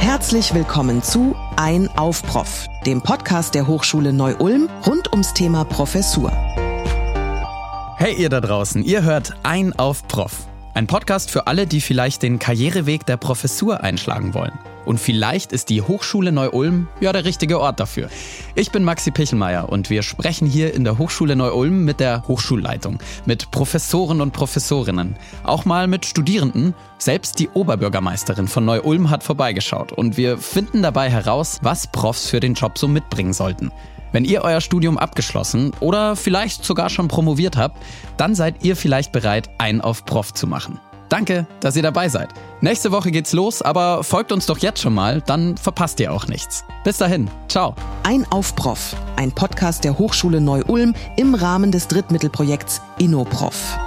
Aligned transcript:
Herzlich 0.00 0.54
willkommen 0.54 1.02
zu 1.02 1.34
Ein 1.56 1.88
auf 1.96 2.22
Prof, 2.22 2.66
dem 2.86 3.02
Podcast 3.02 3.54
der 3.54 3.66
Hochschule 3.66 4.12
Neu-Ulm 4.12 4.68
rund 4.86 5.10
ums 5.12 5.34
Thema 5.34 5.64
Professur. 5.64 6.30
Hey 7.96 8.14
ihr 8.14 8.28
da 8.28 8.40
draußen, 8.40 8.82
ihr 8.84 9.02
hört 9.02 9.34
Ein 9.42 9.72
auf 9.78 10.06
Prof. 10.08 10.46
Ein 10.78 10.86
Podcast 10.86 11.32
für 11.32 11.48
alle, 11.48 11.66
die 11.66 11.80
vielleicht 11.80 12.22
den 12.22 12.38
Karriereweg 12.38 13.04
der 13.04 13.16
Professur 13.16 13.82
einschlagen 13.82 14.32
wollen. 14.32 14.56
Und 14.84 15.00
vielleicht 15.00 15.50
ist 15.50 15.70
die 15.70 15.82
Hochschule 15.82 16.30
Neu-Ulm 16.30 16.86
ja 17.00 17.12
der 17.12 17.24
richtige 17.24 17.58
Ort 17.58 17.80
dafür. 17.80 18.08
Ich 18.54 18.70
bin 18.70 18.84
Maxi 18.84 19.10
Pichelmeier 19.10 19.68
und 19.70 19.90
wir 19.90 20.04
sprechen 20.04 20.46
hier 20.46 20.72
in 20.72 20.84
der 20.84 20.96
Hochschule 20.96 21.34
Neu-Ulm 21.34 21.84
mit 21.84 21.98
der 21.98 22.22
Hochschulleitung, 22.28 23.00
mit 23.26 23.50
Professoren 23.50 24.20
und 24.20 24.32
Professorinnen, 24.32 25.16
auch 25.42 25.64
mal 25.64 25.88
mit 25.88 26.06
Studierenden. 26.06 26.74
Selbst 26.98 27.40
die 27.40 27.48
Oberbürgermeisterin 27.48 28.46
von 28.46 28.64
Neu-Ulm 28.64 29.10
hat 29.10 29.24
vorbeigeschaut 29.24 29.90
und 29.90 30.16
wir 30.16 30.38
finden 30.38 30.82
dabei 30.82 31.10
heraus, 31.10 31.58
was 31.60 31.88
Profs 31.88 32.28
für 32.28 32.38
den 32.38 32.54
Job 32.54 32.78
so 32.78 32.86
mitbringen 32.86 33.32
sollten. 33.32 33.72
Wenn 34.12 34.24
ihr 34.24 34.42
euer 34.42 34.60
Studium 34.60 34.98
abgeschlossen 34.98 35.72
oder 35.80 36.16
vielleicht 36.16 36.64
sogar 36.64 36.90
schon 36.90 37.08
promoviert 37.08 37.56
habt, 37.56 37.76
dann 38.16 38.34
seid 38.34 38.64
ihr 38.64 38.76
vielleicht 38.76 39.12
bereit, 39.12 39.50
ein 39.58 39.80
auf 39.80 40.04
Prof 40.04 40.32
zu 40.34 40.46
machen. 40.46 40.78
Danke, 41.08 41.46
dass 41.60 41.76
ihr 41.76 41.82
dabei 41.82 42.08
seid. 42.08 42.28
Nächste 42.60 42.92
Woche 42.92 43.10
geht's 43.10 43.32
los, 43.32 43.62
aber 43.62 44.04
folgt 44.04 44.30
uns 44.30 44.46
doch 44.46 44.58
jetzt 44.58 44.82
schon 44.82 44.94
mal, 44.94 45.22
dann 45.22 45.56
verpasst 45.56 46.00
ihr 46.00 46.12
auch 46.12 46.26
nichts. 46.26 46.64
Bis 46.84 46.98
dahin, 46.98 47.30
ciao. 47.48 47.74
Ein 48.02 48.26
auf 48.30 48.54
Prof, 48.54 48.94
ein 49.16 49.32
Podcast 49.32 49.84
der 49.84 49.98
Hochschule 49.98 50.40
Neu-Ulm 50.40 50.94
im 51.16 51.34
Rahmen 51.34 51.72
des 51.72 51.88
Drittmittelprojekts 51.88 52.82
InnoProf. 52.98 53.78